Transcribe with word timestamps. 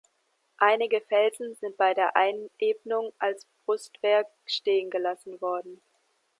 Einige 0.57 0.99
Felsen 1.01 1.53
sind 1.61 1.77
bei 1.77 1.93
der 1.93 2.15
Einebnung 2.15 3.13
als 3.19 3.45
Brustwehr 3.67 4.25
stehen 4.47 4.89
gelassen 4.89 5.39
worden. 5.41 5.79